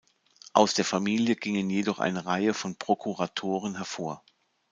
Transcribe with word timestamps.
Aus 0.53 0.73
der 0.73 0.83
Familie 0.83 1.35
gingen 1.35 1.69
jedoch 1.69 1.99
eine 1.99 2.25
Reihe 2.25 2.55
von 2.55 2.75
Prokuratoren 2.75 3.75
hervor. 3.75 4.23